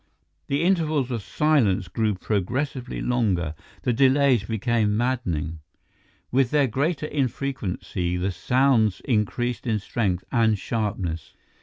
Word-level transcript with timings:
The 0.47 0.63
intervals 0.63 1.11
of 1.11 1.21
silence 1.21 1.87
grew 1.87 2.15
progressively 2.15 3.01
longer; 3.03 3.53
the 3.83 3.93
delays 3.93 4.45
became 4.45 4.97
maddening. 4.97 5.59
With 6.31 6.49
their 6.49 6.65
greater 6.65 7.05
infrequency 7.05 8.17
the 8.17 8.31
sounds 8.31 9.01
increased 9.01 9.67
in 9.67 9.77
strength 9.77 10.23
and 10.31 10.57
sharpness. 10.57 11.35